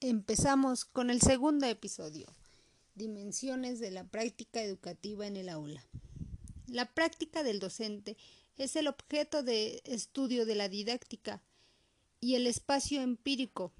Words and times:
Empezamos 0.00 0.84
con 0.84 1.10
el 1.10 1.20
segundo 1.20 1.66
episodio, 1.66 2.28
Dimensiones 2.94 3.80
de 3.80 3.90
la 3.90 4.04
práctica 4.04 4.62
educativa 4.62 5.26
en 5.26 5.36
el 5.36 5.48
aula. 5.48 5.84
La 6.68 6.86
práctica 6.94 7.42
del 7.42 7.58
docente 7.58 8.16
es 8.56 8.76
el 8.76 8.86
objeto 8.86 9.42
de 9.42 9.82
estudio 9.84 10.46
de 10.46 10.54
la 10.54 10.68
didáctica 10.68 11.42
y 12.20 12.36
el 12.36 12.46
espacio 12.46 13.02
empírico, 13.02 13.72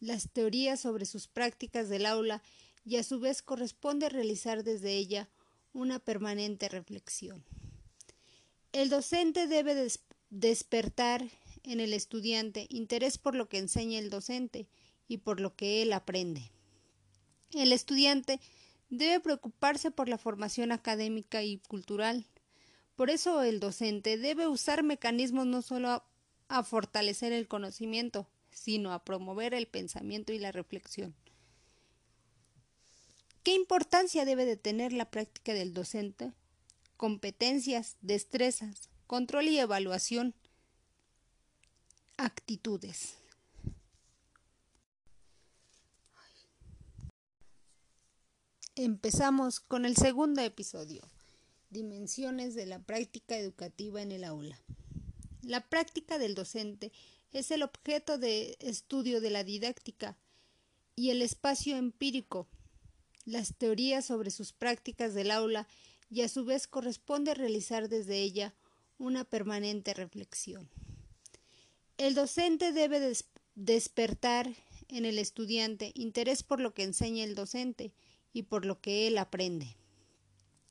las 0.00 0.28
teorías 0.30 0.80
sobre 0.80 1.06
sus 1.06 1.28
prácticas 1.28 1.88
del 1.88 2.04
aula 2.04 2.42
y 2.84 2.96
a 2.96 3.02
su 3.02 3.18
vez 3.18 3.40
corresponde 3.40 4.10
realizar 4.10 4.64
desde 4.64 4.96
ella 4.96 5.30
una 5.72 5.98
permanente 5.98 6.68
reflexión. 6.68 7.42
El 8.72 8.90
docente 8.90 9.46
debe 9.46 9.90
despertar 10.28 11.26
en 11.62 11.80
el 11.80 11.94
estudiante 11.94 12.66
interés 12.68 13.16
por 13.16 13.34
lo 13.34 13.48
que 13.48 13.56
enseña 13.56 13.98
el 13.98 14.10
docente 14.10 14.68
y 15.08 15.18
por 15.18 15.40
lo 15.40 15.56
que 15.56 15.82
él 15.82 15.92
aprende. 15.92 16.52
El 17.52 17.72
estudiante 17.72 18.40
debe 18.90 19.20
preocuparse 19.20 19.90
por 19.90 20.08
la 20.08 20.18
formación 20.18 20.70
académica 20.70 21.42
y 21.42 21.58
cultural. 21.58 22.26
Por 22.94 23.10
eso 23.10 23.42
el 23.42 23.60
docente 23.60 24.18
debe 24.18 24.48
usar 24.48 24.82
mecanismos 24.82 25.46
no 25.46 25.62
solo 25.62 26.04
a, 26.48 26.62
fortalecer 26.62 27.32
el 27.32 27.48
conocimiento, 27.48 28.28
sino 28.50 28.92
a 28.92 29.04
promover 29.04 29.54
el 29.54 29.66
pensamiento 29.66 30.32
y 30.32 30.38
la 30.38 30.52
reflexión. 30.52 31.14
¿Qué 33.42 33.54
importancia 33.54 34.24
debe 34.24 34.44
de 34.44 34.56
tener 34.56 34.92
la 34.92 35.10
práctica 35.10 35.54
del 35.54 35.72
docente? 35.72 36.32
Competencias, 36.96 37.96
destrezas, 38.00 38.90
control 39.06 39.48
y 39.48 39.58
evaluación, 39.58 40.34
actitudes. 42.16 43.16
Empezamos 48.80 49.58
con 49.58 49.84
el 49.84 49.96
segundo 49.96 50.40
episodio, 50.40 51.02
Dimensiones 51.68 52.54
de 52.54 52.64
la 52.64 52.78
práctica 52.78 53.36
educativa 53.36 54.02
en 54.02 54.12
el 54.12 54.22
aula. 54.22 54.62
La 55.42 55.68
práctica 55.68 56.16
del 56.16 56.36
docente 56.36 56.92
es 57.32 57.50
el 57.50 57.64
objeto 57.64 58.18
de 58.18 58.56
estudio 58.60 59.20
de 59.20 59.30
la 59.30 59.42
didáctica 59.42 60.16
y 60.94 61.10
el 61.10 61.22
espacio 61.22 61.76
empírico, 61.76 62.46
las 63.24 63.52
teorías 63.56 64.04
sobre 64.04 64.30
sus 64.30 64.52
prácticas 64.52 65.12
del 65.12 65.32
aula 65.32 65.66
y 66.08 66.20
a 66.20 66.28
su 66.28 66.44
vez 66.44 66.68
corresponde 66.68 67.34
realizar 67.34 67.88
desde 67.88 68.22
ella 68.22 68.54
una 68.96 69.24
permanente 69.24 69.92
reflexión. 69.92 70.70
El 71.96 72.14
docente 72.14 72.70
debe 72.70 73.12
despertar 73.56 74.54
en 74.86 75.04
el 75.04 75.18
estudiante 75.18 75.90
interés 75.96 76.44
por 76.44 76.60
lo 76.60 76.74
que 76.74 76.84
enseña 76.84 77.24
el 77.24 77.34
docente, 77.34 77.92
y 78.32 78.42
por 78.44 78.64
lo 78.64 78.80
que 78.80 79.06
él 79.06 79.18
aprende. 79.18 79.76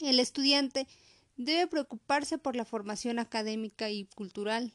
El 0.00 0.18
estudiante 0.18 0.86
debe 1.36 1.66
preocuparse 1.66 2.38
por 2.38 2.56
la 2.56 2.64
formación 2.64 3.18
académica 3.18 3.90
y 3.90 4.04
cultural. 4.04 4.72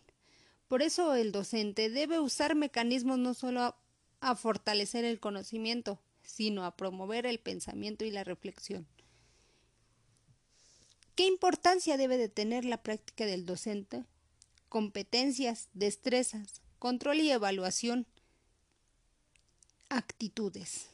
Por 0.67 0.81
eso 0.81 1.15
el 1.15 1.31
docente 1.31 1.89
debe 1.89 2.19
usar 2.19 2.55
mecanismos 2.55 3.19
no 3.19 3.33
solo 3.33 3.75
a, 4.19 4.35
fortalecer 4.35 5.05
el 5.05 5.19
conocimiento, 5.19 5.99
sino 6.23 6.65
a 6.65 6.75
promover 6.75 7.27
el 7.27 7.39
pensamiento 7.39 8.03
y 8.05 8.11
la 8.11 8.23
reflexión. 8.23 8.87
¿Qué 11.13 11.25
importancia 11.25 11.97
debe 11.97 12.17
de 12.17 12.29
tener 12.29 12.65
la 12.65 12.81
práctica 12.81 13.25
del 13.25 13.45
docente? 13.45 14.03
Competencias, 14.67 15.69
destrezas, 15.73 16.61
control 16.79 17.19
y 17.19 17.31
evaluación, 17.31 18.07
actitudes. 19.89 20.89